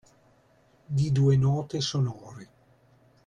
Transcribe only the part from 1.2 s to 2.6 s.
note sonore